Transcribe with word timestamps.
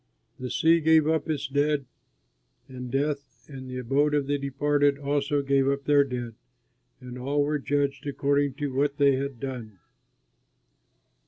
The 0.39 0.49
sea 0.49 0.79
gave 0.79 1.07
up 1.07 1.29
its 1.29 1.47
dead, 1.47 1.85
and 2.67 2.89
Death 2.89 3.45
and 3.47 3.69
the 3.69 3.77
Abode 3.77 4.15
of 4.15 4.25
the 4.25 4.39
Departed 4.39 4.97
also 4.97 5.43
gave 5.43 5.67
up 5.67 5.83
their 5.83 6.03
dead, 6.03 6.33
and 6.99 7.19
all 7.19 7.43
were 7.43 7.59
judged 7.59 8.07
according 8.07 8.55
to 8.55 8.73
what 8.73 8.97
they 8.97 9.17
had 9.17 9.39
done. 9.39 9.77